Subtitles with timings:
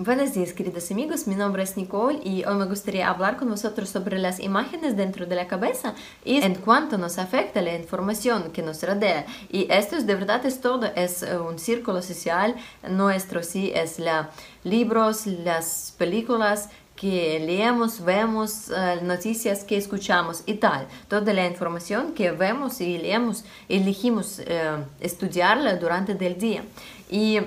[0.00, 1.26] Buenos días, queridos amigos.
[1.26, 5.26] Mi nombre es Nicole y hoy me gustaría hablar con vosotros sobre las imágenes dentro
[5.26, 5.92] de la cabeza
[6.24, 9.26] y en cuanto nos afecta la información que nos rodea.
[9.50, 12.54] Y esto es de verdad es todo, es eh, un círculo social
[12.88, 14.30] nuestro, sí, es la
[14.62, 20.86] libros, las películas que leemos, vemos, eh, noticias que escuchamos y tal.
[21.08, 26.62] Toda la información que vemos y leemos, elegimos eh, estudiarla durante el día.
[27.10, 27.40] Y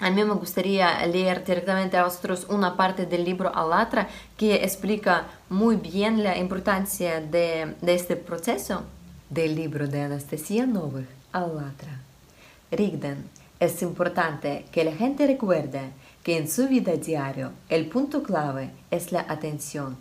[0.00, 5.26] a mí me gustaría leer directamente a vosotros una parte del libro Alatra que explica
[5.48, 8.84] muy bien la importancia de, este proceso.
[9.28, 12.00] Del libro de Anastasia Novik, Alatra.
[12.70, 15.90] Rigden, es importante que la gente recuerde
[16.22, 19.96] que en su vida diaria el punto clave es la atención.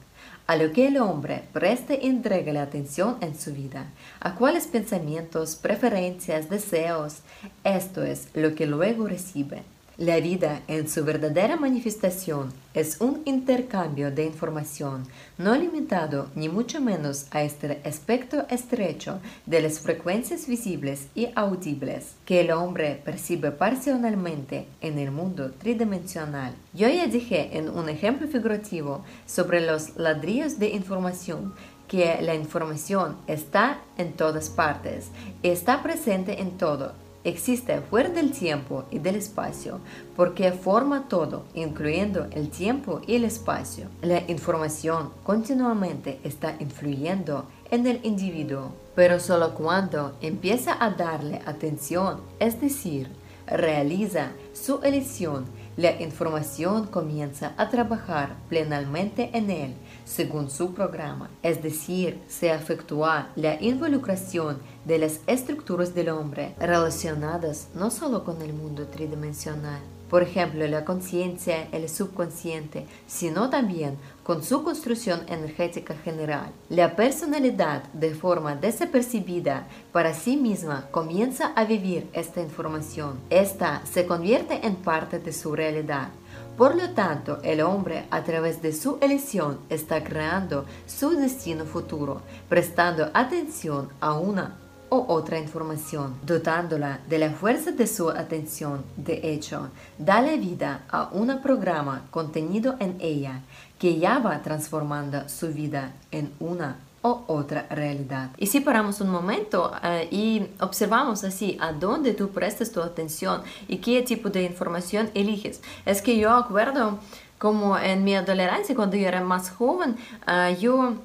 [0.45, 3.87] A lo que el hombre preste y entregue la atención en su vida,
[4.21, 7.17] a cuáles pensamientos, preferencias, deseos,
[7.65, 9.63] esto es lo que luego recibe.
[9.97, 15.07] La vida en su verdadera manifestación es un intercambio de información
[15.39, 22.13] no limitado ni mucho menos a este aspecto estrecho de las frecuencias visibles y audibles
[22.25, 26.53] que el hombre percibe parcialmente en el mundo tridimensional.
[26.75, 31.55] Yo ya dije en un ejemplo figurativo sobre los ladrillos de información
[31.87, 35.07] que la información está en todas partes,
[35.41, 39.79] está presente en todo existe fuera del tiempo y del espacio
[40.15, 43.87] porque forma todo, incluyendo el tiempo y el espacio.
[44.01, 52.21] La información continuamente está influyendo en el individuo, pero solo cuando empieza a darle atención,
[52.39, 53.09] es decir,
[53.45, 55.45] realiza su elección,
[55.77, 63.29] la información comienza a trabajar plenamente en él según su programa, es decir, se efectúa
[63.35, 70.23] la involucración de las estructuras del hombre relacionadas no solo con el mundo tridimensional, por
[70.23, 76.51] ejemplo, la conciencia, el subconsciente, sino también con su construcción energética general.
[76.69, 83.19] La personalidad, de forma desapercibida para sí misma, comienza a vivir esta información.
[83.29, 86.09] Esta se convierte en parte de su realidad.
[86.57, 92.21] Por lo tanto, el hombre a través de su elección está creando su destino futuro,
[92.47, 94.55] prestando atención a una
[94.89, 98.83] o otra información, dotándola de la fuerza de su atención.
[98.95, 103.41] De hecho, da la vida a un programa contenido en ella
[103.79, 108.31] que ya va transformando su vida en una o otra realidad.
[108.37, 113.41] Y si paramos un momento eh, y observamos así a dónde tú prestas tu atención
[113.67, 116.99] y qué tipo de información eliges, es que yo acuerdo
[117.37, 119.95] como en mi adolescencia, cuando era más joven,
[120.27, 120.95] eh, yo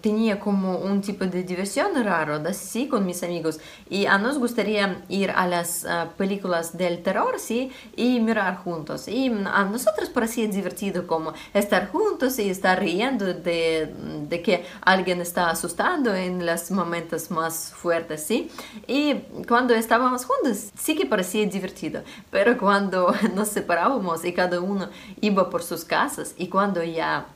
[0.00, 3.58] tenía como un tipo de diversión raro, sí, con mis amigos.
[3.88, 5.86] Y a nos gustaría ir a las
[6.16, 9.08] películas del terror, sí, y mirar juntos.
[9.08, 13.92] Y a nosotros parecía divertido como estar juntos y estar riendo de,
[14.28, 18.50] de que alguien está asustando en los momentos más fuertes, sí.
[18.86, 19.14] Y
[19.48, 22.02] cuando estábamos juntos, sí que parecía divertido.
[22.30, 24.88] Pero cuando nos separábamos y cada uno
[25.20, 27.26] iba por sus casas y cuando ya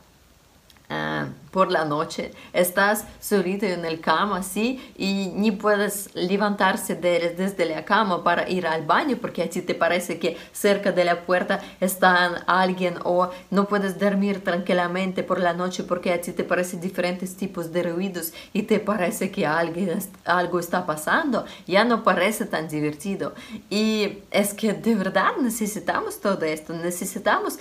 [0.96, 4.92] Ah, por la noche, estás solito en el cama, ¿sí?
[4.96, 9.74] Y ni puedes levantarse desde la cama para ir al baño porque a ti te
[9.76, 15.52] parece que cerca de la puerta está alguien o no puedes dormir tranquilamente por la
[15.52, 19.96] noche porque a ti te parecen diferentes tipos de ruidos y te parece que alguien,
[20.24, 23.32] algo está pasando, ya no parece tan divertido.
[23.70, 27.58] Y es que de verdad necesitamos todo esto, necesitamos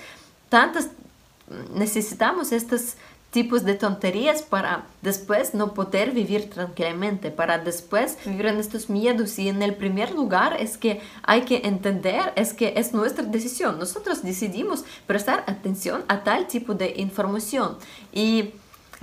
[0.49, 0.89] tantas,
[1.75, 2.95] necesitamos estas
[3.33, 9.39] tipos de tonterías para después no poder vivir tranquilamente, para después vivir en estos miedos.
[9.39, 13.79] Y en el primer lugar es que hay que entender, es que es nuestra decisión.
[13.79, 17.77] Nosotros decidimos prestar atención a tal tipo de información.
[18.13, 18.51] Y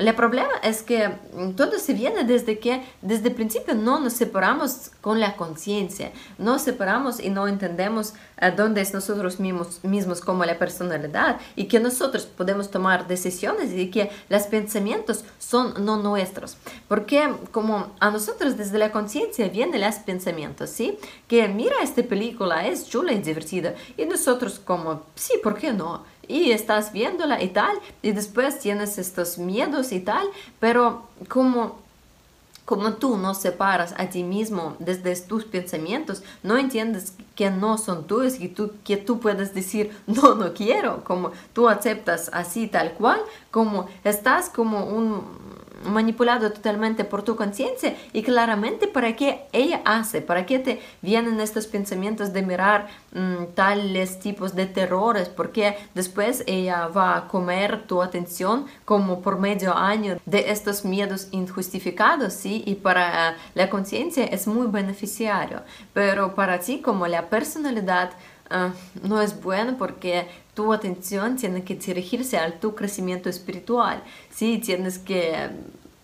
[0.08, 1.10] el problema es que
[1.56, 6.58] todo se viene desde que desde el principio no nos separamos con la conciencia, no
[6.58, 11.80] separamos y no entendemos a dónde es nosotros mismos, mismos como la personalidad y que
[11.80, 16.56] nosotros podemos tomar decisiones y que los pensamientos son no nuestros.
[16.88, 20.98] Porque como a nosotros desde la conciencia vienen los pensamientos, ¿sí?
[21.28, 26.04] Que mira esta película, es chula y divertida y nosotros como, sí, ¿por qué no?
[26.30, 30.26] Y estás viéndola y tal, y después tienes estos miedos y tal,
[30.60, 31.80] pero como
[32.70, 38.06] como tú no separas a ti mismo desde tus pensamientos, no entiendes que no son
[38.06, 42.92] tuyos y tú, que tú puedes decir, no, no quiero, como tú aceptas así tal
[42.92, 45.24] cual, como estás como un
[45.84, 51.40] manipulado totalmente por tu conciencia y claramente para qué ella hace, para qué te vienen
[51.40, 57.86] estos pensamientos de mirar mm, tales tipos de terrores, porque después ella va a comer
[57.86, 62.62] tu atención como por medio año de estos miedos injustificados, ¿sí?
[62.66, 65.62] Y para la conciencia es muy beneficiario,
[65.92, 68.10] pero para ti como la personalidad
[68.50, 74.58] uh, no es bueno porque tu atención tiene que dirigirse al tu crecimiento espiritual, ¿sí?
[74.58, 75.50] Tienes que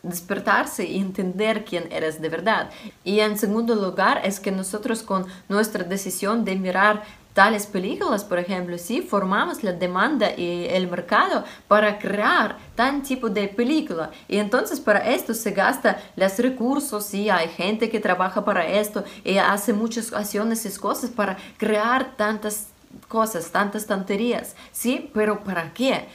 [0.03, 2.71] despertarse y entender quién eres de verdad.
[3.05, 7.03] Y en segundo lugar es que nosotros con nuestra decisión de mirar
[7.37, 13.29] tales películas, por ejemplo, si formamos la demanda y el mercado para crear tan tipo
[13.29, 14.11] de película.
[14.27, 19.05] Y entonces para esto se gasta los recursos y hay gente que trabaja para esto
[19.23, 22.69] y hace muchas acciones y cosas para crear tantas
[23.09, 24.55] cosas, tantas tonterías.
[24.73, 26.07] Sí, pero ¿para qué?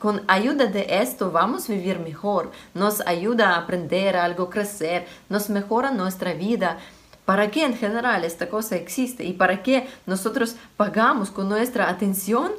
[0.00, 5.48] con ayuda de esto vamos a vivir mejor, nos ayuda a aprender algo, crecer, nos
[5.48, 6.78] mejora nuestra vida.
[7.24, 9.24] ¿Para qué en general esta cosa existe?
[9.24, 12.50] ¿Y para qué nosotros pagamos con nuestra atención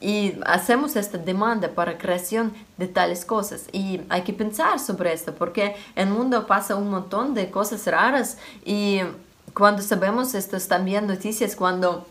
[0.00, 3.66] y hacemos esta demanda para creación de tales cosas?
[3.72, 7.86] Y hay que pensar sobre esto porque en el mundo pasa un montón de cosas
[7.86, 9.00] raras y
[9.52, 12.06] cuando sabemos estas también noticias, cuando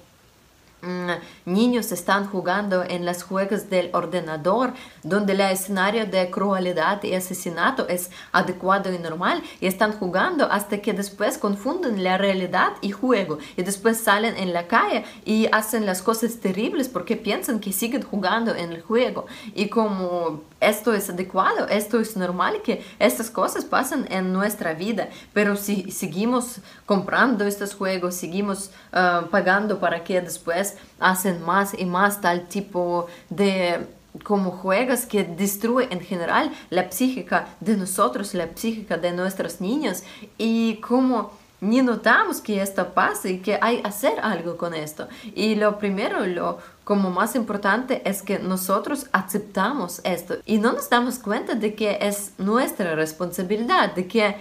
[1.45, 7.87] niños están jugando en los juegos del ordenador, donde el escenario de crueldad y asesinato
[7.87, 13.39] es adecuado y normal, y están jugando hasta que después confunden la realidad y juego,
[13.55, 18.03] y después salen en la calle y hacen las cosas terribles porque piensan que siguen
[18.03, 19.25] jugando en el juego.
[19.55, 25.09] Y como esto es adecuado, esto es normal que estas cosas pasan en nuestra vida,
[25.33, 30.66] pero si seguimos comprando estos juegos, seguimos ah, pagando para que después
[30.99, 33.85] hacen más y más tal tipo de
[34.23, 40.03] como juegos que destruyen en general la psíquica de nosotros, la psíquica de nuestros niños.
[40.37, 45.07] Y como ni notamos que esto pasa y que hay hacer algo con esto.
[45.33, 50.35] Y lo primero, lo como más importante es que nosotros aceptamos esto.
[50.45, 54.35] Y no nos damos cuenta de que es nuestra responsabilidad, de que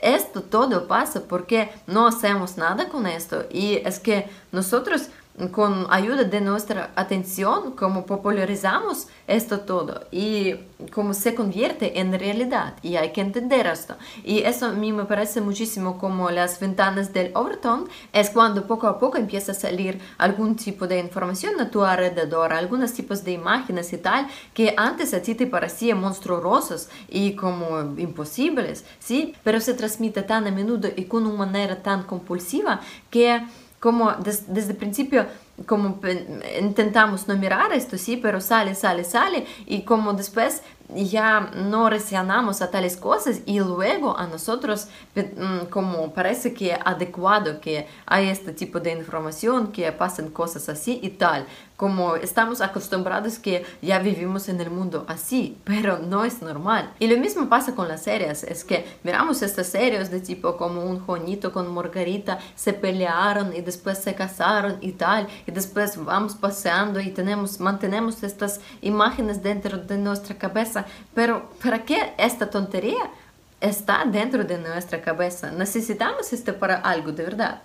[0.00, 3.44] esto todo pasa porque no hacemos nada con esto.
[3.50, 5.08] Y es que nosotros
[5.48, 10.54] con ayuda de nuestra atención, como popularizamos esto todo y
[10.92, 12.74] cómo se convierte en realidad.
[12.82, 13.96] Y hay que entender esto.
[14.24, 18.86] Y eso a mí me parece muchísimo como las ventanas del Overton, es cuando poco
[18.86, 23.32] a poco empieza a salir algún tipo de información a tu alrededor, algunos tipos de
[23.32, 29.34] imágenes y tal, que antes a ti te parecían monstruosos y como imposibles, ¿sí?
[29.44, 33.42] Pero se transmite tan a menudo y con una manera tan compulsiva que
[33.80, 35.26] como desde el principio
[35.66, 36.00] como
[36.58, 40.62] intentamos no mirar esto, sí, pero sale, sale, sale, y como después
[40.94, 47.60] ya no reaccionamos a tales cosas y luego a nosotros mm, como parece que adecuado
[47.60, 51.46] que hay este tipo de información, que pasan cosas así y tal,
[51.76, 56.92] como estamos acostumbrados que ya vivimos en el mundo así, pero no es normal.
[56.98, 60.84] Y lo mismo pasa con las series, es que miramos estas series de tipo como
[60.84, 66.34] un Juanito con Margarita se pelearon y después se casaron y tal, y después vamos
[66.34, 70.79] paseando y tenemos, mantenemos estas imágenes dentro de nuestra cabeza
[71.14, 73.10] pero ¿para qué esta tontería
[73.60, 75.50] está dentro de nuestra cabeza?
[75.50, 77.62] Necesitamos esto para algo de verdad.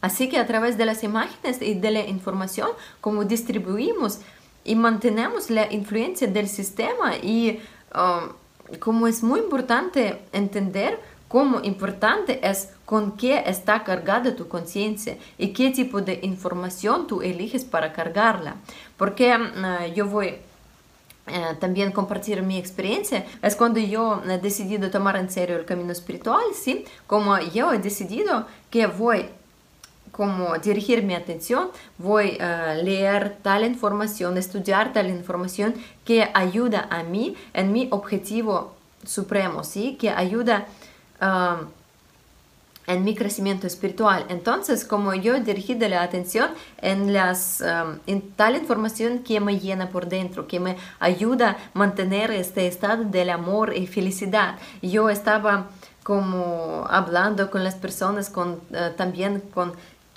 [0.00, 2.70] Así que a través de las imágenes y de la información,
[3.00, 4.20] como distribuimos
[4.64, 7.60] y mantenemos la influencia del sistema y
[7.94, 15.16] um, como es muy importante entender cómo importante es con qué está cargada tu conciencia
[15.36, 18.56] y qué tipo de información tú eliges para cargarla.
[18.96, 20.36] Porque uh, yo voy
[21.60, 26.44] también compartir mi experiencia es cuando yo he decidido tomar en serio el camino espiritual,
[26.54, 26.84] ¿sí?
[27.06, 29.26] Como yo he decidido que voy
[30.12, 37.02] como dirigir mi atención, voy a leer tal información, estudiar tal información que ayuda a
[37.02, 38.74] mí en mi objetivo
[39.06, 39.96] supremo, ¿sí?
[40.00, 40.66] Que ayuda
[41.20, 41.58] a
[42.88, 44.24] en mi crecimiento espiritual.
[44.28, 49.60] Entonces, como yo he dirigido la atención en, las, um, en tal información que me
[49.60, 54.56] llena por dentro, que me ayuda a mantener este estado del amor y felicidad.
[54.80, 55.68] Yo estaba
[56.02, 59.74] como hablando con las personas, con, uh, también con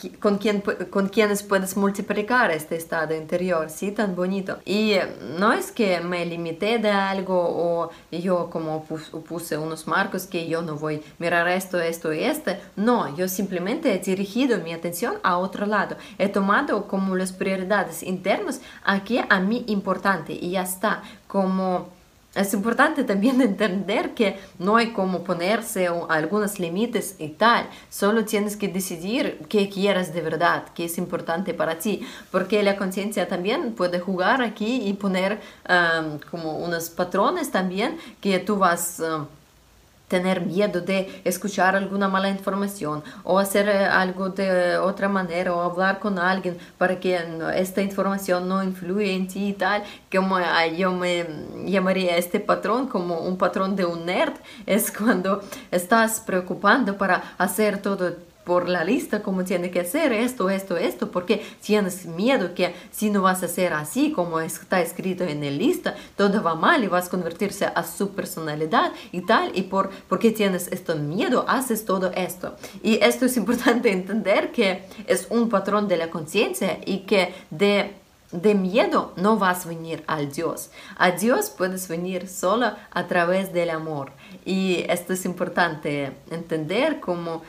[0.09, 3.91] con, quien, con quienes puedes multiplicar este estado interior, ¿sí?
[3.91, 4.59] Tan bonito.
[4.65, 10.27] Y eh, no es que me limité de algo o yo como puse unos marcos
[10.27, 12.59] que yo no voy a mirar esto, esto y este.
[12.75, 15.95] No, yo simplemente he dirigido mi atención a otro lado.
[16.17, 21.03] He tomado como las prioridades internas aquí a mí importante y ya está.
[21.27, 22.00] Como
[22.35, 28.55] es importante también entender que no hay como ponerse algunos límites y tal, solo tienes
[28.55, 33.73] que decidir qué quieres de verdad, qué es importante para ti, porque la conciencia también
[33.73, 39.01] puede jugar aquí y poner um, como unos patrones también que tú vas...
[40.11, 45.61] tener miedo de escuchar alguna mala información o hacer eh, algo de otra manera o
[45.61, 47.17] hablar con alguien para que
[47.55, 50.37] esta información no influya en ti y tal, como
[50.77, 51.25] yo me
[51.65, 54.33] llamaría este patrón como un patrón de un nerd,
[54.65, 55.41] es cuando
[55.71, 61.11] estás preocupando para hacer todo por la lista como tiene que hacer esto, esto, esto,
[61.11, 65.51] porque tienes miedo que si no vas a hacer así como está escrito en la
[65.51, 69.89] lista, todo va mal y vas a convertirse a su personalidad y tal, y por,
[70.07, 72.55] porque tienes este miedo, haces todo esto.
[72.83, 78.01] Y esto es importante entender que es un patrón de la conciencia y que de
[78.31, 80.71] de miedo no vas a venir al Dios.
[80.97, 84.13] A Dios puedes venir solo a través del amor.
[84.45, 87.41] Y esto es importante entender como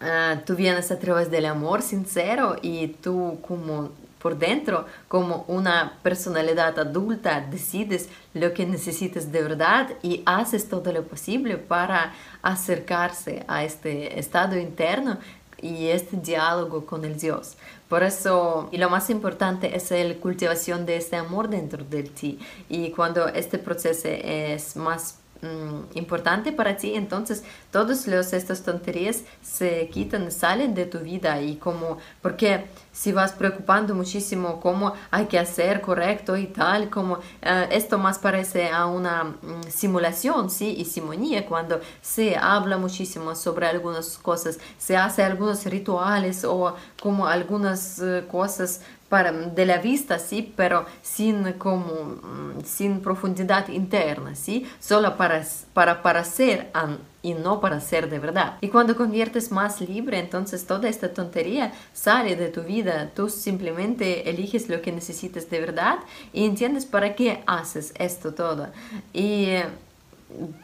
[0.00, 5.98] Ah, tú vienes a través del amor sincero y tú como por dentro, como una
[6.02, 12.12] personalidad adulta, decides lo que necesitas de verdad y haces todo lo posible para
[12.42, 15.18] acercarse a este estado interno
[15.62, 17.56] y este diálogo con el Dios.
[17.88, 22.38] Por eso, y lo más importante es la cultivación de este amor dentro de ti.
[22.68, 29.88] Y cuando este proceso es más Mm, importante para ti, entonces todas estas tonterías se
[29.92, 35.38] quitan, salen de tu vida y como, porque si vas preocupando muchísimo cómo hay que
[35.38, 40.74] hacer correcto y tal, como eh, esto más parece a una mm, simulación, ¿sí?
[40.78, 47.26] Y simonía, cuando se habla muchísimo sobre algunas cosas, se hace algunos rituales o como
[47.26, 51.86] algunas eh, cosas para, de la vista, sí, pero sin, como,
[52.22, 55.44] mm, sin profundidad interna, sí, solo para,
[55.74, 56.70] para, ser
[57.22, 58.58] y no para ser de verdad.
[58.60, 64.28] Y cuando conviertes más libre, entonces toda esta tontería sale de tu vida, tú simplemente
[64.28, 65.98] eliges lo que necesitas de verdad
[66.32, 68.68] y entiendes para qué haces esto todo.
[69.12, 69.48] Y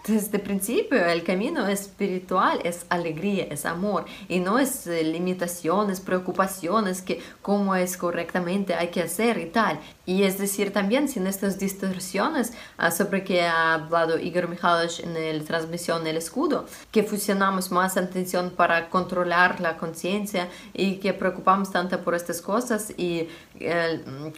[0.07, 7.01] desde principio el camino espiritual es alegría, es amor y no es eh, limitaciones, preocupaciones
[7.01, 9.79] que cómo es correctamente hay que hacer y tal.
[10.05, 15.39] Y es decir, también sin estas distorsiones ah, sobre que ha hablado Igor Mikhailovich en
[15.39, 21.71] la transmisión El Escudo, que fusionamos más atención para controlar la conciencia y que preocupamos
[21.71, 23.29] tanto por estas cosas y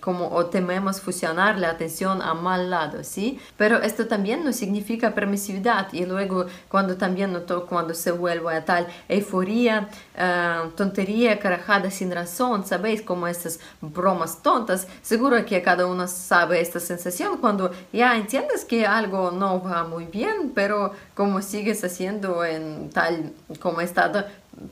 [0.01, 3.41] como o tememos fusionar la atención a mal lado, ¿sí?
[3.57, 8.65] Pero esto también no significa permisividad y luego cuando también noto cuando se vuelve a
[8.65, 13.03] tal euforía, uh, tontería, carajada sin razón, ¿sabéis?
[13.03, 18.87] Como estas bromas tontas, seguro que cada uno sabe esta sensación cuando ya entiendes que
[18.87, 24.25] algo no va muy bien, pero como sigues haciendo en tal como estado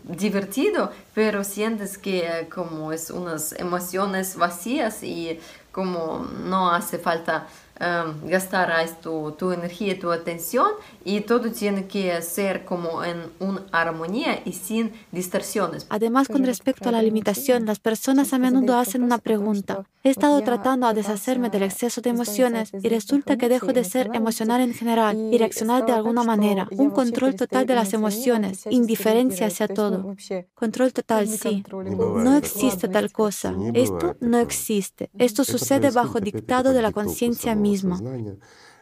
[0.04, 5.40] divertido, pero sientes que eh, como es unas emociones vacías y
[5.72, 7.46] como no hace falta
[7.82, 8.72] um, gastar
[9.02, 10.68] tu, tu energía, tu atención
[11.04, 15.86] y todo tiene que ser como en una armonía y sin distorsiones.
[15.90, 19.84] Además, con respecto a la limitación, las personas a menudo hacen una pregunta.
[20.04, 24.10] He estado tratando a deshacerme del exceso de emociones y resulta que dejo de ser
[24.14, 26.68] emocional en general y reaccionar de alguna manera.
[26.72, 30.16] Un control total de las emociones, indiferencia hacia todo.
[30.54, 31.64] Control total, sí.
[31.70, 33.54] No existe tal cosa.
[33.74, 35.10] Esto no existe.
[35.18, 37.71] Esto sucede bajo dictado de la conciencia misma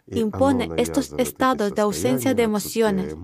[0.07, 3.15] impone estos estados de ausencia de emociones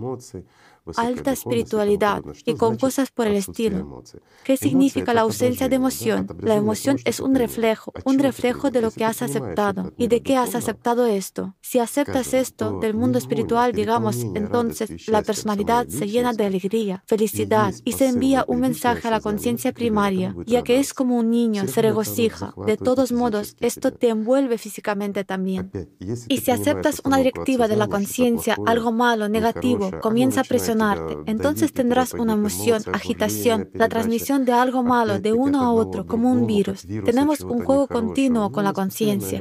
[0.97, 4.03] alta espiritualidad y con cosas por el estilo.
[4.45, 6.29] ¿Qué significa la ausencia de emoción?
[6.41, 10.37] La emoción es un reflejo, un reflejo de lo que has aceptado y de qué
[10.37, 11.55] has aceptado esto.
[11.61, 17.75] Si aceptas esto del mundo espiritual, digamos, entonces la personalidad se llena de alegría, felicidad
[17.85, 21.67] y se envía un mensaje a la conciencia primaria, ya que es como un niño,
[21.67, 22.55] se regocija.
[22.67, 25.71] De todos modos, esto te envuelve físicamente también.
[26.29, 30.76] Y si aceptas una directiva de la conciencia, algo malo, negativo, comienza a presionar
[31.27, 36.31] entonces tendrás una emoción, agitación, la transmisión de algo malo de uno a otro como
[36.31, 36.87] un virus.
[37.05, 39.41] Tenemos un juego continuo con la conciencia.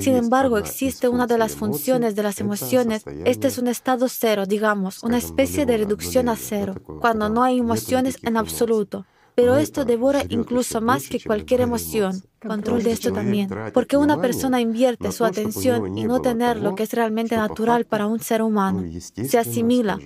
[0.00, 3.04] Sin embargo, existe una de las funciones de las emociones.
[3.24, 7.58] Este es un estado cero, digamos, una especie de reducción a cero, cuando no hay
[7.58, 9.04] emociones en absoluto.
[9.34, 12.22] Pero esto devora incluso más que cualquier emoción.
[12.40, 13.48] Control de esto también.
[13.72, 18.06] Porque una persona invierte su atención y no tener lo que es realmente natural para
[18.06, 18.84] un ser humano.
[19.00, 19.98] Se asimila.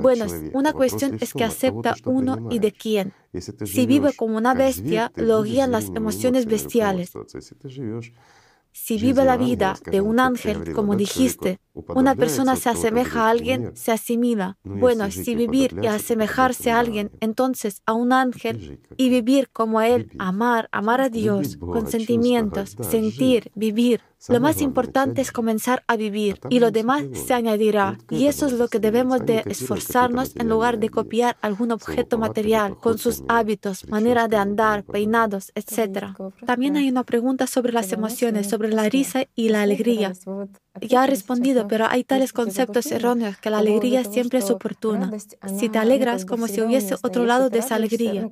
[0.00, 3.12] Bueno, una cuestión es que acepta uno y de quién.
[3.64, 7.12] Si vive como una bestia, lo guían las emociones bestiales.
[8.76, 13.74] Si vive la vida de un ángel, como dijiste, una persona se asemeja a alguien,
[13.74, 14.58] se asimila.
[14.64, 20.10] Bueno, si vivir y asemejarse a alguien, entonces a un ángel, y vivir como él,
[20.18, 26.40] amar, amar a Dios, con sentimientos, sentir, vivir, lo más importante es comenzar a vivir
[26.48, 27.98] y lo demás se añadirá.
[28.10, 32.76] Y eso es lo que debemos de esforzarnos en lugar de copiar algún objeto material
[32.78, 36.16] con sus hábitos, manera de andar, peinados, etc.
[36.44, 40.12] También hay una pregunta sobre las emociones, sobre la risa y la alegría.
[40.80, 45.10] Ya he respondido, pero hay tales conceptos erróneos que la alegría siempre es oportuna.
[45.58, 48.28] Si te alegras como si hubiese otro lado de esa alegría.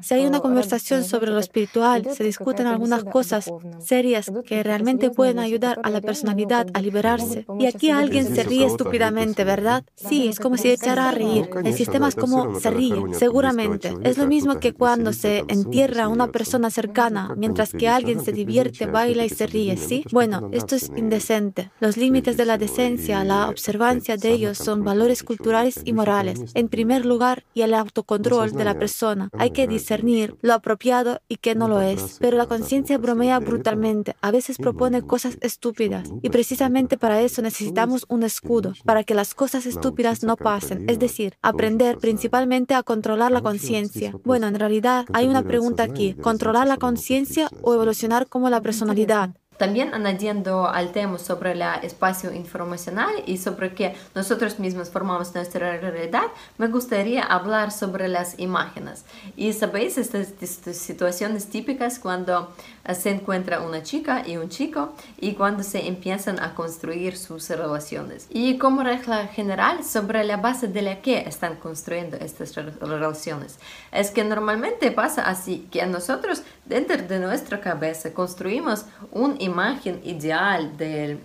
[0.00, 5.38] Si hay una conversación sobre lo espiritual, se discuten algunas cosas serias que realmente pueden
[5.38, 7.46] ayudar a la personalidad a liberarse.
[7.58, 9.84] Y aquí alguien se ríe estúpidamente, ¿verdad?
[9.94, 11.48] Sí, es como si echara a reír.
[11.64, 13.94] El sistema es como se ríe, seguramente.
[14.02, 18.32] Es lo mismo que cuando se entierra a una persona cercana, mientras que alguien se
[18.32, 20.04] divierte, baila y se ríe, ¿sí?
[20.12, 21.36] Bueno, esto es indecente
[21.80, 26.68] los límites de la decencia, la observancia de ellos son valores culturales y morales, en
[26.68, 29.28] primer lugar, y el autocontrol de la persona.
[29.38, 32.18] Hay que discernir lo apropiado y qué no lo es.
[32.20, 38.04] Pero la conciencia bromea brutalmente, a veces propone cosas estúpidas, y precisamente para eso necesitamos
[38.08, 43.30] un escudo, para que las cosas estúpidas no pasen, es decir, aprender principalmente a controlar
[43.30, 44.12] la conciencia.
[44.24, 49.36] Bueno, en realidad hay una pregunta aquí, ¿controlar la conciencia o evolucionar como la personalidad?
[49.58, 55.78] También añadiendo al tema sobre el espacio informacional y sobre que nosotros mismos formamos nuestra
[55.78, 56.26] realidad,
[56.58, 59.04] me gustaría hablar sobre las imágenes.
[59.36, 60.28] Y sabéis, estas,
[60.76, 62.52] situaciones típicas cuando
[62.94, 68.26] se encuentra una chica y un chico y cuando se empiezan a construir sus relaciones.
[68.30, 73.58] Y como regla general, sobre la base de la que están construyendo estas relaciones,
[73.92, 80.76] es que normalmente pasa así, que nosotros dentro de nuestra cabeza construimos un imagen ideal
[80.76, 81.18] de,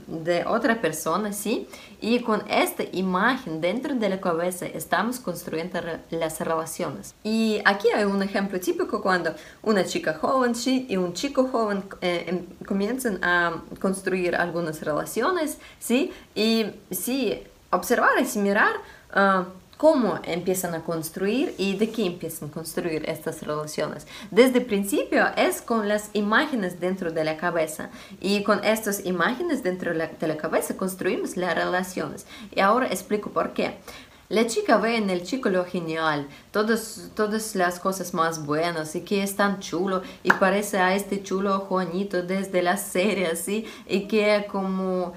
[0.47, 1.67] otra persona, ¿sí?
[1.99, 7.13] Y con esta imagen dentro de la cabeza estamos construyendo las relaciones.
[7.23, 10.85] Y aquí hay un ejemplo típico cuando una chica joven ¿sí?
[10.89, 16.11] y un chico joven eh, em, comienzan a construir algunas relaciones, ¿sí?
[16.33, 18.75] Y sí, observar y mirar...
[19.13, 24.05] Uh, cómo empiezan a construir y de qué empiezan a construir estas relaciones.
[24.29, 27.89] Desde el principio es con las imágenes dentro de la cabeza
[28.19, 32.27] y con estas imágenes dentro de la cabeza construimos las relaciones.
[32.55, 33.79] Y ahora explico por qué.
[34.31, 39.01] La chica ve en el chico lo genial, todas, todas las cosas más buenas y
[39.01, 44.07] que es tan chulo y parece a este chulo Juanito desde la serie, así Y
[44.07, 45.11] que como,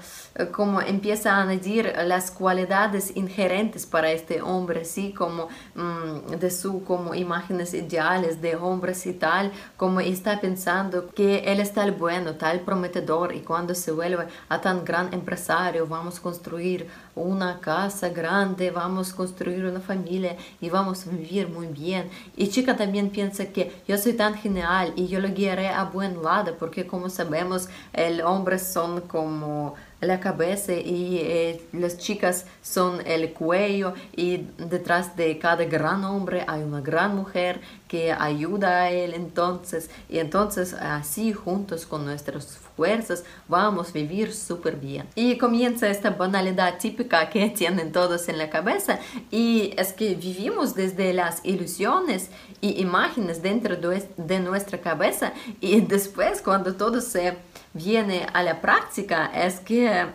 [0.51, 6.83] como empieza a añadir las cualidades inherentes para este hombre, así Como mm, de su
[6.83, 12.35] como imágenes ideales de hombres y tal, como está pensando que él es tal bueno,
[12.35, 18.09] tal prometedor y cuando se vuelve a tan gran empresario vamos a construir una casa
[18.09, 22.09] grande, vamos a construir una familia y vamos a vivir muy bien.
[22.35, 26.21] Y chica también piensa que yo soy tan genial y yo lo guiaré a buen
[26.21, 29.75] lado, porque como sabemos, el hombre son como
[30.05, 36.43] la cabeza y eh, las chicas son el cuello y detrás de cada gran hombre
[36.47, 39.13] hay una gran mujer que ayuda a él.
[39.13, 45.07] Entonces y entonces así juntos con nuestras fuerzas vamos a vivir súper bien.
[45.15, 48.99] Y comienza esta banalidad típica que tienen todos en la cabeza.
[49.31, 52.29] Y es que vivimos desde las ilusiones
[52.61, 55.33] y imágenes dentro de nuestra cabeza.
[55.61, 57.37] Y después cuando todo se
[57.75, 60.07] viene a la práctica es que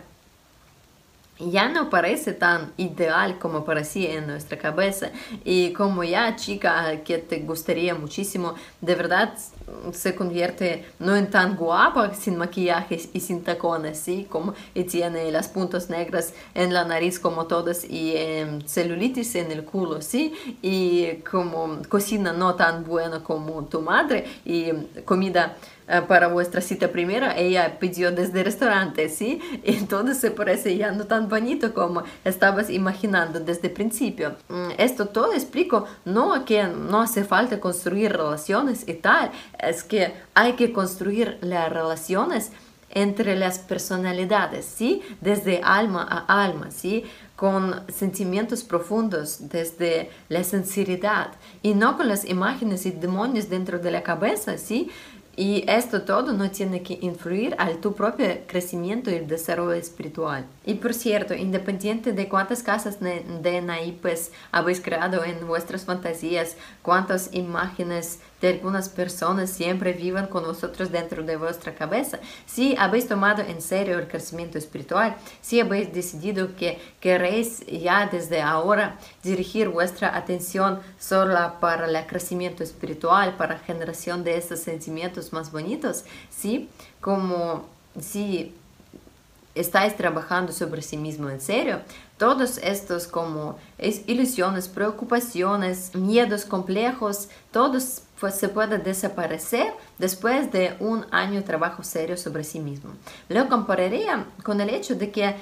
[1.39, 5.09] ya no parece tan ideal como parecía en nuestra cabeza
[5.43, 9.33] y como ya chica que te gustaría muchísimo, de verdad
[9.93, 14.27] se convierte no en tan guapa sin maquillaje y sin tacones, ¿sí?
[14.29, 18.15] Como, y tiene las puntos negras en la nariz como todas y
[18.65, 20.33] celulitis en el culo, ¿sí?
[20.61, 24.71] Y como cocina no tan buena como tu madre y
[25.05, 29.41] comida eh, para vuestra cita primera, ella pidió desde el restaurante, ¿sí?
[29.63, 34.35] Entonces se parece ya no tan bonito como estabas imaginando desde el principio.
[34.49, 40.13] Mm, esto todo explico, no que no hace falta construir relaciones y tal, es que
[40.33, 42.51] hay que construir las relaciones
[42.91, 45.01] entre las personalidades, ¿sí?
[45.21, 47.05] Desde alma a alma, ¿sí?
[47.35, 51.31] Con sentimientos profundos, desde la sinceridad
[51.63, 54.91] y no con las imágenes y demonios dentro de la cabeza, ¿sí?
[55.35, 60.45] Y esto todo no tiene que influir al tu propio crecimiento y desarrollo espiritual.
[60.65, 67.33] Y por cierto, independiente de cuántas casas de naipes habéis creado en vuestras fantasías, cuántas
[67.33, 72.19] imágenes de algunas personas siempre vivan con vosotros dentro de vuestra cabeza.
[72.45, 78.41] Si habéis tomado en serio el crecimiento espiritual, si habéis decidido que queréis ya desde
[78.41, 85.51] ahora dirigir vuestra atención solo para el crecimiento espiritual, para generación de esos sentimientos más
[85.51, 87.65] bonitos, sí, como
[87.99, 88.55] si
[89.55, 91.81] estáis trabajando sobre sí mismo en serio,
[92.17, 101.03] todos estos como ilusiones, preocupaciones, miedos complejos, todos pues, se pueden desaparecer después de un
[101.09, 102.91] año de trabajo serio sobre sí mismo.
[103.27, 105.35] Lo compararía con el hecho de que eh,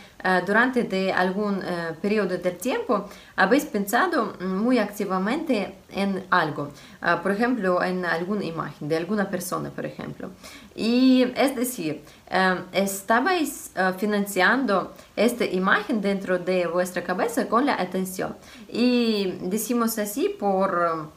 [0.48, 6.70] durante de algún eh, periodo del tiempo habéis pensado muy activamente en algo,
[7.02, 10.30] eh, por ejemplo, en alguna imagen de alguna persona, por ejemplo.
[10.74, 12.06] Y es decir,
[12.72, 18.36] estabais financiando esta imagen dentro de vuestra cabeza con la atención.
[18.68, 21.10] Y decimos así por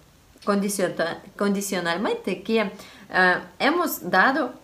[0.45, 2.69] condicionalmente que uh,
[3.59, 4.55] hemos dado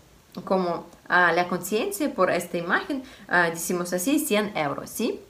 [0.44, 3.02] como a la conciencia por esta imagen,
[3.50, 5.20] decimos así, 100 euros, ¿sí?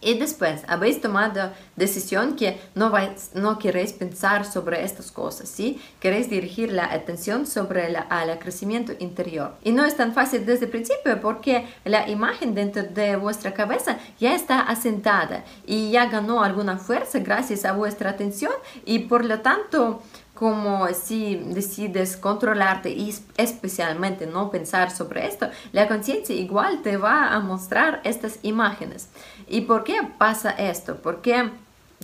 [0.00, 5.80] Y después habéis tomado decisión que no, vais, no queréis pensar sobre estas cosas, ¿sí?
[5.98, 7.96] Queréis dirigir la atención sobre el
[8.38, 9.54] crecimiento interior.
[9.64, 13.98] Y no es tan fácil desde el principio porque la imagen dentro de vuestra cabeza
[14.20, 18.52] ya está asentada y ya ganó alguna fuerza gracias a vuestra atención
[18.84, 20.00] y por lo tanto
[20.38, 27.34] como si decides controlarte y especialmente no pensar sobre esto, la conciencia igual te va
[27.34, 29.08] a mostrar estas imágenes.
[29.48, 30.96] ¿Y por qué pasa esto?
[30.96, 31.50] Porque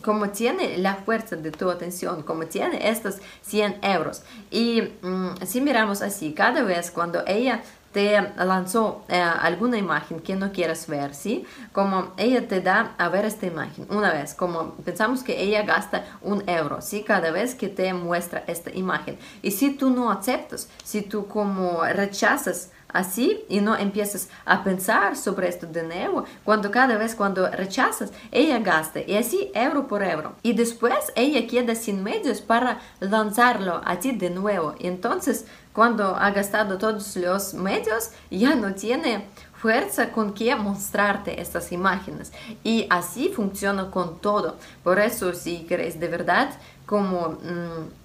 [0.02, 4.22] como tiene la fuerza de tu atención, como tiene estos 100 euros.
[4.50, 7.62] Y mm, si miramos así, cada vez cuando ella
[7.94, 11.46] te lanzó eh, alguna imagen que no quieres ver, ¿sí?
[11.72, 16.04] Como ella te da a ver esta imagen una vez, como pensamos que ella gasta
[16.20, 17.04] un euro, ¿sí?
[17.04, 19.16] Cada vez que te muestra esta imagen.
[19.42, 25.16] Y si tú no aceptas, si tú como rechazas así y no empiezas a pensar
[25.16, 30.02] sobre esto de nuevo, cuando cada vez cuando rechazas, ella gasta y así euro por
[30.02, 30.36] euro.
[30.42, 34.74] Y después ella queda sin medios para lanzarlo a ti de nuevo.
[34.78, 41.72] Entonces cuando ha gastado todos los medios, ya no tiene fuerza con que mostrarte estas
[41.72, 42.32] imágenes.
[42.62, 44.56] Y así funciona con todo.
[44.84, 46.50] Por eso, si queréis de verdad,
[46.86, 47.30] como...
[47.42, 48.03] Mm,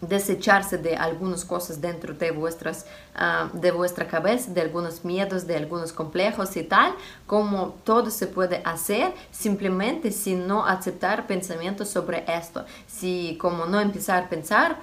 [0.00, 5.56] desecharse de algunas cosas dentro de, vuestras, ah, de vuestra cabeza, de algunos miedos, de
[5.56, 6.94] algunos complejos y tal,
[7.26, 13.80] como todo se puede hacer simplemente sin no aceptar pensamientos sobre esto, si como no
[13.80, 14.76] empezar a pensar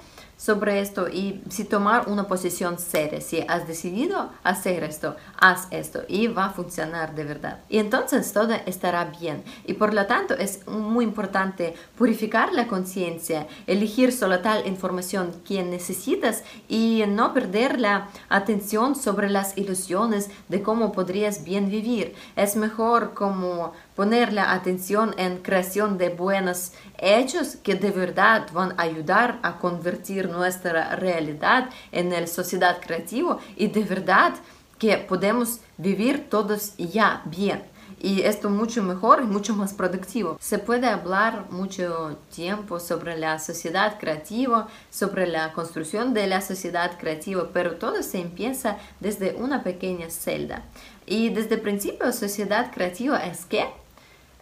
[0.44, 6.02] sobre esto y si tomar una posición seria, si has decidido hacer esto, haz esto
[6.10, 7.60] y va a funcionar de verdad.
[7.70, 9.42] Y entonces todo estará bien.
[9.66, 15.64] Y por lo tanto es muy importante purificar la conciencia, elegir solo tal información que
[15.64, 22.16] necesitas y no perder la atención sobre las ilusiones de cómo podrías bien vivir.
[22.36, 28.74] Es mejor como poner la atención en creación de buenos hechos que de verdad van
[28.78, 34.34] a ayudar a convertir nuestra realidad en la sociedad creativa y de verdad
[34.78, 37.64] que podemos vivir todos ya bien.
[38.02, 40.38] Y esto mucho mejor y mucho más productivo.
[40.42, 46.98] Se puede hablar mucho tiempo sobre la sociedad creativa, sobre la construcción de la sociedad
[47.00, 50.64] creativa, pero todo se empieza desde una pequeña celda.
[51.06, 53.68] Y desde el principio, sociedad creativa es que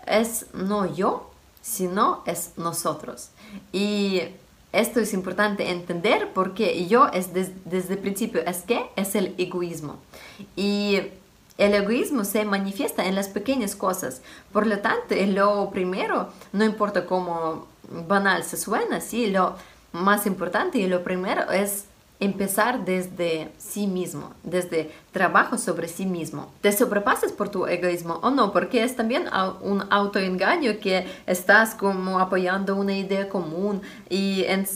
[0.05, 1.29] es no yo,
[1.61, 3.29] sino es nosotros.
[3.71, 4.21] Y
[4.71, 9.97] esto es importante entender porque yo es desde el principio es que es el egoísmo.
[10.55, 11.01] Y
[11.57, 14.21] el egoísmo se manifiesta en las pequeñas cosas.
[14.51, 17.67] Por lo tanto, lo primero, no importa cómo
[18.07, 19.55] banal se suena, sí, lo
[19.91, 21.85] más importante y lo primero es
[22.21, 26.51] empezar desde sí mismo, desde trabajo sobre sí mismo.
[26.61, 29.25] Te sobrepasas por tu egoísmo o no, porque es también
[29.61, 34.67] un autoengaño que estás como apoyando una idea común y en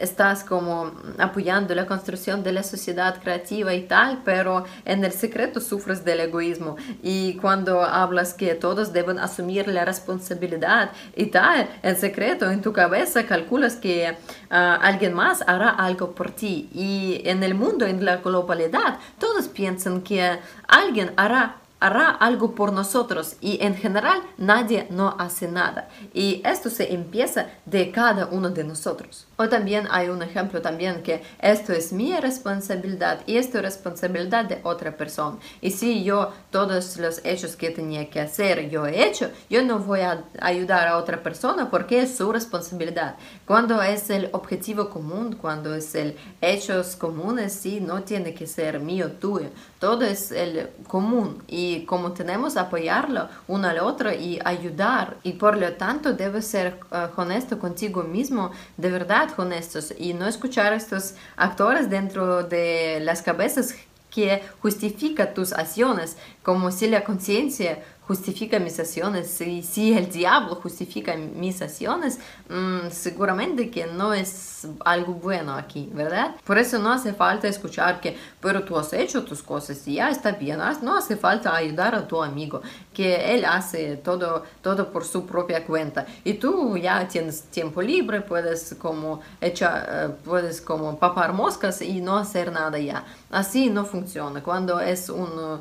[0.00, 5.60] estás como apoyando la construcción de la sociedad creativa y tal, pero en el secreto
[5.60, 6.76] sufres del egoísmo.
[7.02, 12.72] Y cuando hablas que todos deben asumir la responsabilidad y tal, en secreto en tu
[12.72, 14.16] cabeza calculas que
[14.50, 16.68] ah, alguien más hará algo por ti.
[16.72, 22.72] Y en el mundo, en la globalidad, todos piensan que alguien hará hará algo por
[22.72, 25.88] nosotros y en general nadie no hace nada.
[26.14, 29.26] Y esto se empieza de cada uno de nosotros.
[29.36, 34.46] O también hay un ejemplo también que esto es mi responsabilidad y esto es responsabilidad
[34.46, 35.38] de otra persona.
[35.60, 39.78] Y si yo todos los hechos que tenía que hacer yo he hecho, yo no
[39.78, 43.16] voy a ayudar a otra persona porque es su responsabilidad.
[43.46, 48.80] Cuando es el objetivo común, cuando es el hechos comunes, sí, no tiene que ser
[48.80, 49.50] mío, tuyo.
[49.78, 55.18] Todo es el común y como tenemos apoyarlo uno al otro y ayudar.
[55.22, 60.26] Y por lo tanto debes ser uh, honesto contigo mismo, de verdad honestos y no
[60.26, 63.74] escuchar estos actores dentro de las cabezas
[64.10, 70.54] que justifica tus acciones, como si la conciencia justifica mis acciones, y si el diablo
[70.56, 76.36] justifica mis acciones, mmm, seguramente que no es algo bueno aquí, ¿verdad?
[76.44, 80.10] Por eso no hace falta escuchar que, pero tú has hecho tus cosas y ya
[80.10, 82.62] está bien, no hace falta ayudar a tu amigo,
[82.94, 88.20] que él hace todo, todo por su propia cuenta y tú ya tienes tiempo libre,
[88.20, 93.04] puedes como echar, eh, puedes como papar moscas y no hacer nada ya.
[93.30, 94.42] Así no funciona.
[94.42, 95.60] Cuando es un,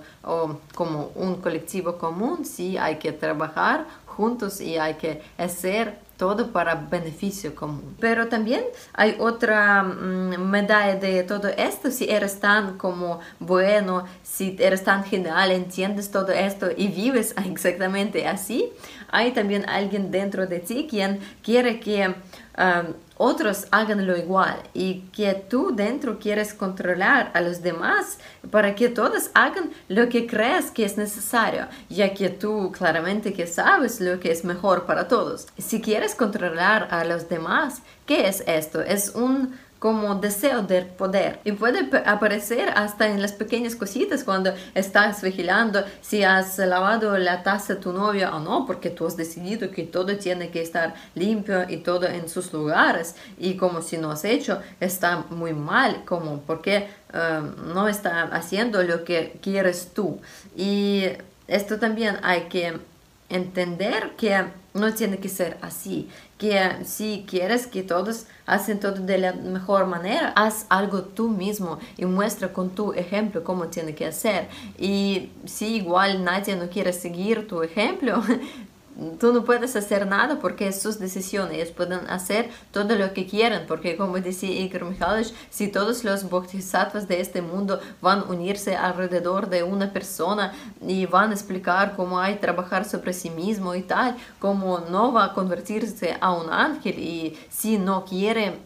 [0.74, 6.76] como un colectivo común, sí hay que trabajar juntos y hay que hacer todo para
[6.76, 7.96] beneficio común.
[8.00, 14.56] Pero también hay otra mm, medalla de todo esto, si eres tan como bueno, si
[14.60, 18.72] eres tan genial, entiendes todo esto y vives exactamente así,
[19.16, 25.04] hay también alguien dentro de ti quien quiere que um, otros hagan lo igual y
[25.16, 28.20] que tú dentro quieres controlar a los demás
[28.52, 33.48] para que todos hagan lo que crees que es necesario, ya que tú claramente que
[33.48, 35.48] sabes lo que es mejor para todos.
[35.58, 38.82] Si quieres controlar a los demás, ¿qué es esto?
[38.82, 41.40] Es un como deseo de poder.
[41.44, 47.44] Y puede aparecer hasta en las pequeñas cositas cuando estás vigilando si has lavado la
[47.44, 51.70] taza tu novio o no porque tú has decidido que todo tiene que estar limpio
[51.70, 53.16] y todo en sus lugares.
[53.38, 58.82] Y como si no has hecho está muy mal como porque um, no está haciendo
[58.82, 60.20] lo que quieres tú.
[60.58, 61.04] Y
[61.48, 62.80] esto también hay que
[63.30, 64.46] entender que
[64.76, 69.88] no tiene que ser así, que si quieres que todos hacen todo de la mejor
[69.88, 74.50] manera, haz algo tú mismo y muestra con tu ejemplo cómo tiene que hacer.
[74.78, 78.22] Y si igual nadie no quiere seguir tu ejemplo,
[79.20, 83.64] tú no puedes hacer nada porque es sus decisiones, pueden hacer todo lo que quieran,
[83.68, 88.76] porque como decía Igor Mikhailovich, si todos los bodhisattvas de este mundo van a unirse
[88.76, 93.82] alrededor de una persona y van a explicar cómo hay trabajar sobre sí mismo y
[93.82, 98.60] tal, cómo no va a convertirse a un ángel y si no quiere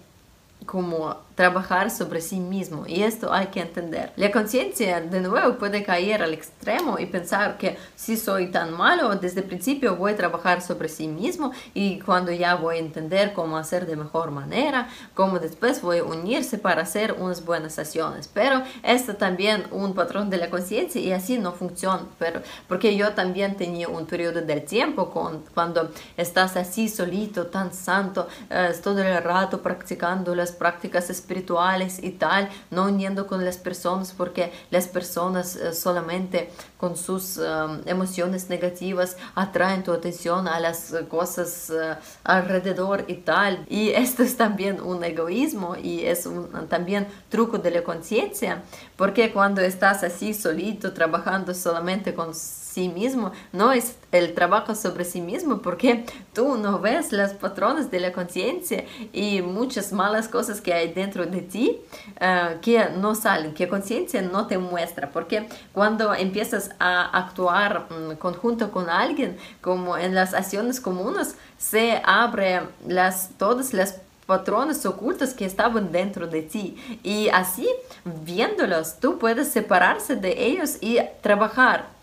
[0.65, 4.11] como trabajar sobre sí mismo y esto hay que entender.
[4.17, 9.15] La conciencia de nuevo puede caer al extremo y pensar que si soy tan malo,
[9.15, 13.31] desde el principio voy a trabajar sobre sí mismo y cuando ya voy a entender
[13.31, 18.27] cómo hacer de mejor manera, cómo después voy a unirse para hacer unas buenas acciones.
[18.27, 22.03] Pero esto también un patrón de la conciencia y así no funciona.
[22.17, 27.71] Pero porque yo también tenía un periodo del tiempo con, cuando estás así solito, tan
[27.73, 33.45] santo, eh, todo el rato practicando las prácticas espirituales espirituales y tal, no uniendo con
[33.45, 40.47] las personas porque las personas eh, solamente con sus um, emociones negativas atraen tu atención
[40.47, 43.65] a las cosas uh, alrededor y tal.
[43.69, 48.63] Y esto es también un egoísmo y es un también truco de la conciencia,
[48.95, 55.03] porque cuando estás así solito trabajando solamente con sí mismo, no es el trabajo sobre
[55.03, 60.61] sí mismo, porque tú no ves las patrones de la conciencia y muchas malas cosas
[60.61, 61.81] que hay dentro de ti
[62.21, 68.15] uh, que no salen, que conciencia no te muestra, porque cuando empiezas a actuar mm,
[68.15, 75.33] conjunto con alguien, como en las acciones comunes, se abre las, todas las patrones ocultos
[75.33, 76.77] que estaban dentro de ti.
[77.03, 77.67] Y así,
[78.23, 81.98] viéndolos, tú puedes separarse de ellos y trabajar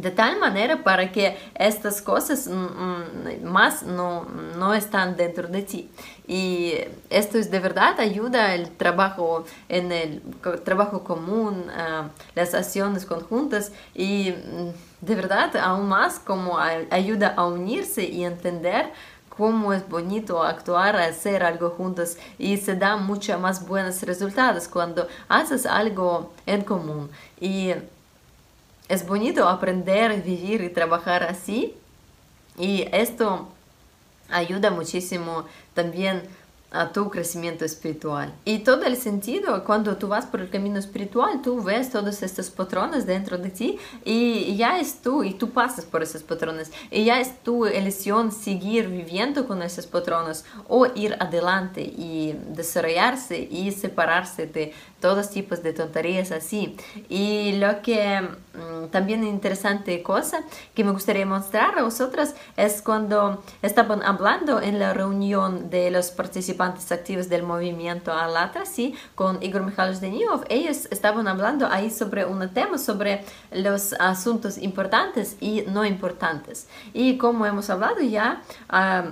[0.00, 4.24] de tal manera para que estas cosas mm, mm, más no,
[4.56, 5.90] no, están dentro de ti.
[6.26, 6.74] Y
[7.10, 10.22] esto es de verdad ayuda el trabajo en el
[10.64, 17.46] trabajo común, ah, las acciones conjuntas y mm, de verdad aún más como ayuda a
[17.46, 18.92] unirse y entender
[19.38, 25.06] cómo es bonito actuar, hacer algo juntos y se dan mucho más buenos resultados cuando
[25.28, 27.08] haces algo en común.
[27.40, 27.72] Y
[28.88, 31.74] es bonito aprender, vivir y trabajar así.
[32.58, 33.48] Y esto
[34.30, 36.22] ayuda muchísimo también
[36.70, 38.34] a tu crecimiento espiritual.
[38.44, 42.50] Y todo el sentido, cuando tú vas por el camino espiritual, tú ves todos estos
[42.50, 47.04] patrones dentro de ti y ya es tú, y tú pasas por esos patrones, y
[47.04, 53.72] ya es tu elección seguir viviendo con esos patrones o ir adelante y desarrollarse y
[53.72, 56.76] separarse de todos tipos de tonterías así.
[57.08, 60.40] Y lo que mm, también interesante cosa
[60.74, 66.10] que me gustaría mostrar a vosotros es cuando estaban hablando en la reunión de los
[66.10, 72.24] participantes activos del movimiento Alatra, sí, con Igor Mikhailovich Danilov, ellos estaban hablando ahí sobre
[72.24, 76.66] un tema, sobre los asuntos importantes y no importantes.
[76.92, 79.04] Y como hemos hablado ya, ah,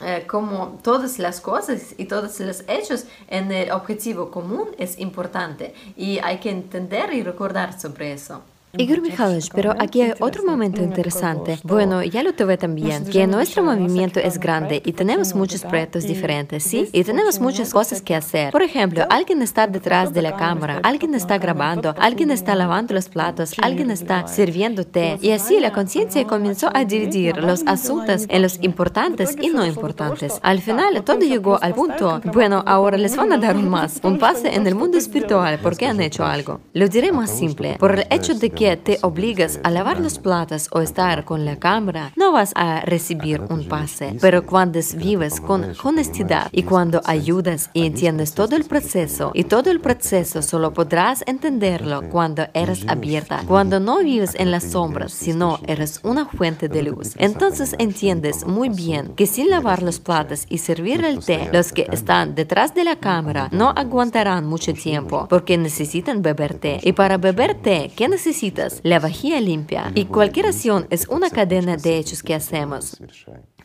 [0.00, 5.74] eh, como todas las cosas y todos los hechos en el objetivo común es importante
[5.96, 8.42] y hay que entender y recordar sobre eso.
[8.76, 11.58] Igor Mikhailovich, pero aquí hay otro momento interesante.
[11.64, 16.64] Bueno, ya lo tuve también, que nuestro movimiento es grande y tenemos muchos proyectos diferentes,
[16.64, 16.86] ¿sí?
[16.92, 18.52] Y tenemos muchas cosas que hacer.
[18.52, 23.08] Por ejemplo, alguien está detrás de la cámara, alguien está grabando, alguien está lavando los
[23.08, 25.18] platos, alguien está sirviendo té.
[25.22, 30.38] Y así la conciencia comenzó a dividir los asuntos en los importantes y no importantes.
[30.42, 34.18] Al final, todo llegó al punto, bueno, ahora les van a dar un más, un
[34.18, 36.60] pase en el mundo espiritual porque han hecho algo.
[36.74, 40.18] Lo diré más simple, por el hecho de que que te obligas a lavar los
[40.18, 44.16] platos o estar con la cámara, no vas a recibir un pase.
[44.20, 49.70] Pero cuando vives con honestidad y cuando ayudas y entiendes todo el proceso, y todo
[49.70, 55.60] el proceso solo podrás entenderlo cuando eres abierta, cuando no vives en las sombras, sino
[55.64, 57.14] eres una fuente de luz.
[57.16, 61.86] Entonces entiendes muy bien que sin lavar los platos y servir el té, los que
[61.92, 66.80] están detrás de la cámara no aguantarán mucho tiempo porque necesitan beber té.
[66.82, 68.47] Y para beber té, ¿qué necesitan?
[68.82, 72.98] La vajilla limpia y cualquier acción es una cadena de hechos que hacemos.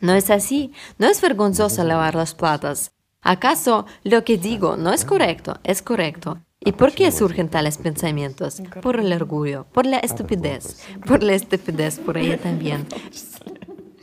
[0.00, 0.72] ¿No es así?
[0.98, 2.92] ¿No es vergonzoso lavar los platos?
[3.22, 5.58] ¿Acaso lo que digo no es correcto?
[5.64, 6.38] Es correcto.
[6.60, 8.62] ¿Y por qué surgen tales pensamientos?
[8.80, 12.86] Por el orgullo, por la estupidez, por la estupidez por ella también.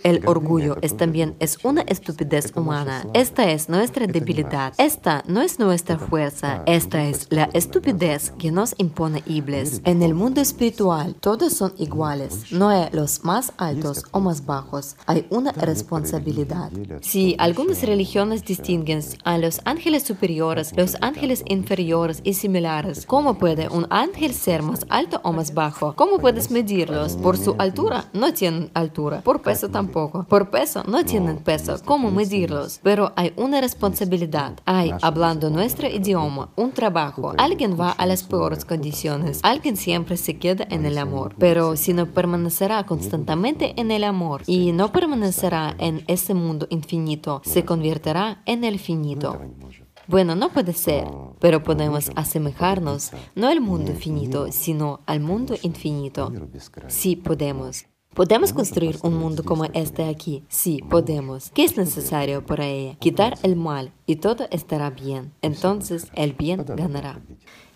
[0.04, 3.06] El orgullo es también es una estupidez humana.
[3.14, 4.74] Esta es nuestra debilidad.
[4.80, 6.64] Esta no es nuestra fuerza.
[6.66, 9.82] Esta es la estupidez que nos impone Iblis.
[9.86, 12.52] En el mundo espiritual todos son iguales.
[12.52, 14.96] No hay los más altos o más bajos.
[15.06, 16.72] Hay una responsabilidad.
[17.02, 23.68] Si algunas religiones distinguen a los ángeles superiores, los ángeles inferiores y similares, ¿cómo puede
[23.70, 25.94] un ángel ser más alto o más bajo?
[25.96, 27.16] ¿Cómo puedes medirlos?
[27.18, 29.22] Por su altura no tienen altura.
[29.22, 30.24] Por peso tampoco poco.
[30.24, 32.80] Por peso no tienen peso, ¿cómo medirlos?
[32.84, 34.60] Pero hay una responsabilidad.
[34.66, 37.34] Hay, hablando nuestro idioma, un trabajo.
[37.38, 39.40] Alguien va a las peores condiciones.
[39.44, 41.36] Alguien siempre se queda en el amor.
[41.38, 47.42] Pero si no permanecerá constantemente en el amor y no permanecerá en ese mundo infinito,
[47.44, 49.40] se convertirá en el finito.
[50.08, 51.08] Bueno, no puede ser,
[51.40, 56.32] pero podemos asemejarnos no al mundo finito, sino al mundo infinito.
[56.88, 57.86] Sí podemos.
[58.14, 60.44] ¿Podemos construir un mundo como este aquí?
[60.50, 61.50] Sí, podemos.
[61.52, 62.98] ¿Qué es necesario para ello?
[63.00, 65.32] Quitar el mal y todo estará bien.
[65.42, 67.22] Entonces el bien ganará.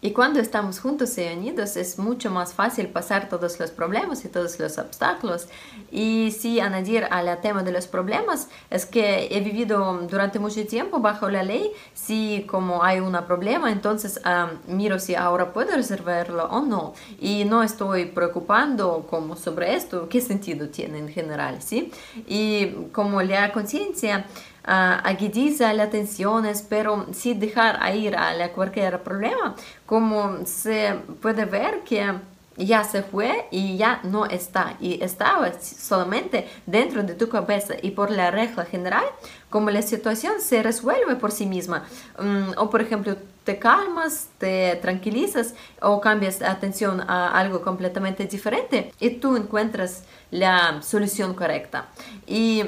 [0.06, 4.30] Y cuando estamos juntos y unidos es mucho más fácil pasar todos los problemas y
[4.30, 5.48] todos los obstáculos.
[5.92, 11.00] Y si añadir al tema de los problemas, es que he vivido durante mucho tiempo
[11.00, 14.22] bajo la ley, si como hay un problema, entonces
[14.68, 16.94] miro si ahora puedo resolverlo o no.
[17.20, 21.92] Y no estoy preocupando como sobre esto, qué sentido tiene en general, ¿sí?
[22.28, 24.28] Y como la conciencia
[24.66, 32.14] agudiza las tensiones, pero sin dejar ir a cualquier problema, como se puede ver que
[32.58, 37.92] ya se fue y ya no está y estaba solamente dentro de tu cabeza y
[37.92, 39.04] por la regla general
[39.50, 41.84] como la situación se resuelve por sí misma.
[42.20, 48.92] Mm, o por ejemplo te calmas, te tranquilizas o cambias atención a algo completamente diferente
[49.00, 51.88] y tú encuentras la solución correcta.
[52.26, 52.64] Y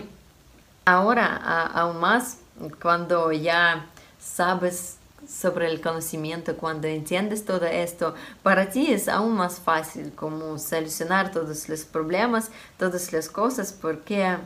[0.87, 1.35] Ahora,
[1.73, 2.37] aún más,
[2.81, 3.87] cuando ya
[4.21, 4.95] sabes
[5.27, 11.33] sobre el conocimiento, cuando entiendes todo esto, para ti es aún más fácil como solucionar
[11.33, 14.37] todos los problemas, todas las cosas, porque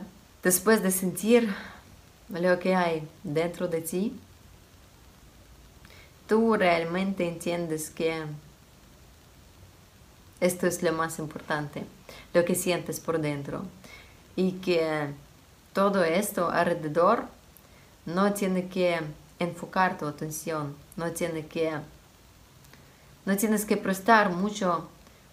[0.42, 1.54] después de sentir
[2.28, 4.18] lo que hay dentro de ti,
[6.26, 8.24] tú realmente entiendes que
[10.40, 11.84] esto es lo más importante,
[12.34, 13.62] lo que sientes por dentro
[14.34, 15.06] y que
[15.72, 17.24] todo esto alrededor
[18.06, 19.00] no tiene que
[19.38, 21.72] enfocar tu atención, no tiene que
[23.24, 24.88] no tienes que prestar mucho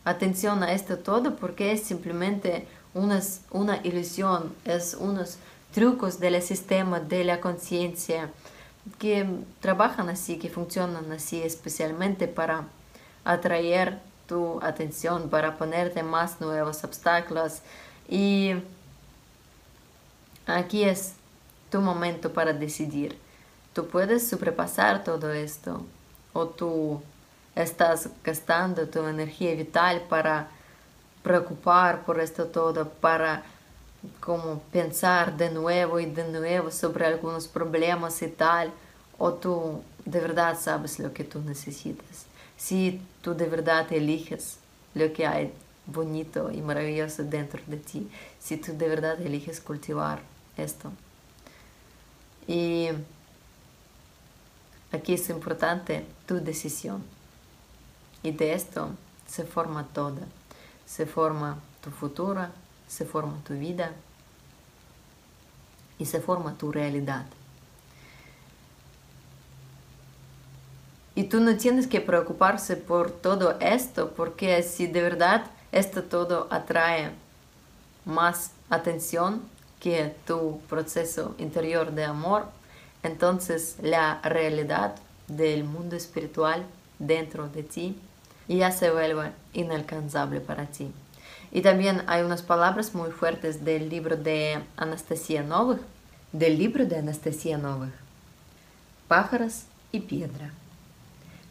[0.06, 5.38] atención a esto todo porque es simplemente unas, una ilusión, es unos
[5.74, 8.30] trucos del sistema de la conciencia
[8.98, 9.28] que
[9.60, 12.66] trabajan así, que funcionan así especialmente para
[13.24, 17.62] atraer tu atención, para ponerte más nuevos obstáculos.
[18.08, 18.54] Y
[20.56, 21.14] aquí es
[21.70, 23.18] tu momento para decidir.
[23.74, 25.86] Tú puedes sobrepasar todo esto
[26.34, 27.02] o tú
[27.56, 30.50] estás gastando tu energía vital para
[31.24, 33.44] preocupar por esto todo, para
[34.20, 38.72] como pensar de nuevo y de nuevo sobre algunos problemas y tal,
[39.18, 42.26] o tú de verdad sabes lo que tú necesitas.
[42.58, 44.58] Si tú de verdad eliges
[44.94, 45.54] lo que hay
[45.86, 50.22] bonito y maravilloso dentro de ti, si tú de verdad eliges cultivar
[50.64, 50.92] esto.
[52.48, 52.90] Y
[54.92, 57.04] aquí es importante tu decisión.
[58.24, 58.92] Y de esto
[59.28, 60.18] se forma todo.
[60.86, 62.48] Se forma tu futuro,
[62.88, 63.94] se forma tu vida
[66.00, 67.26] y se forma tu realidad.
[71.14, 76.48] Y tú no tienes que preocuparse por todo esto, porque si de verdad esto todo
[76.50, 77.12] atrae
[78.06, 79.42] más atención
[79.81, 82.47] que tu proceso interior de amor,
[83.03, 84.95] entonces la realidad
[85.29, 86.65] del mundo espiritual
[86.99, 87.99] dentro de ti
[88.49, 90.93] ya se vuelve inalcanzable para ti.
[91.53, 95.81] Y también hay unas palabras muy fuertes del libro de Anastasia Novых,
[96.33, 97.93] del libro de Anastasia Novых,
[99.07, 100.53] pájaros y piedra.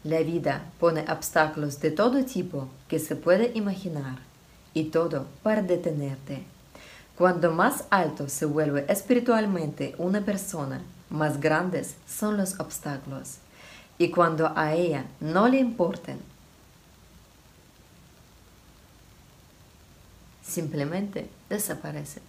[0.04, 4.18] La vida pone obstáculos de todo tipo que se puede imaginar
[4.74, 6.44] y todo para detenerte.
[7.19, 13.39] cuando más alto se vuelve espiritualmente una persona, más grandes son los obstáculos.
[13.99, 16.21] Y cuando a ella no le importen
[20.49, 22.21] simplemente desaparece.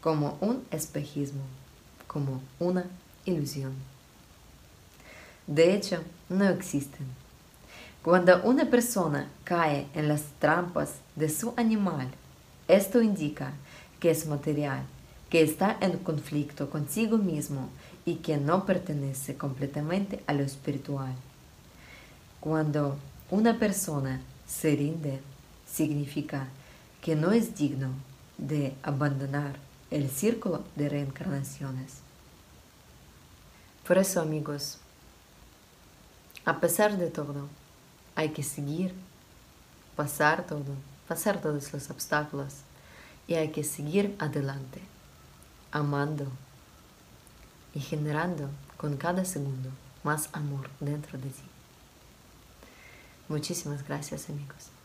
[0.00, 1.42] Como un espejismo,
[2.06, 2.84] como una
[3.24, 3.74] ilusión.
[5.48, 7.27] De hecho, no existen.
[8.08, 12.08] Cuando una persona cae en las trampas de su animal,
[12.66, 13.52] esto indica
[14.00, 14.82] que es material,
[15.28, 17.68] que está en conflicto consigo mismo
[18.06, 21.12] y que no pertenece completamente a lo espiritual.
[22.40, 22.96] Cuando
[23.30, 25.20] una persona se rinde
[25.66, 26.48] significa
[27.02, 27.90] que no es digno
[28.38, 29.56] de abandonar
[29.90, 31.98] el círculo de reencarnaciones.
[33.86, 34.78] Por eso, amigos,
[36.46, 37.48] a pesar de todo,
[38.18, 38.92] hay que seguir,
[39.94, 40.74] pasar todo,
[41.06, 42.52] pasar todos los obstáculos
[43.28, 44.80] y hay que seguir adelante,
[45.70, 46.26] amando
[47.76, 49.70] y generando con cada segundo
[50.02, 51.44] más amor dentro de ti.
[53.28, 54.77] Muchísimas gracias amigos.